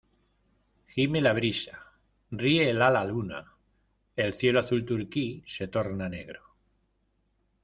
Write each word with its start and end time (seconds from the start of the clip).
gime 0.93 1.19
la 1.21 1.33
brisa, 1.39 1.75
riela 2.41 2.89
la 2.97 3.05
luna, 3.11 3.43
el 4.27 4.33
cielo 4.41 4.61
azul 4.65 4.83
turquí 4.91 5.29
se 5.45 5.67
torna 5.67 6.09
negro 6.17 6.41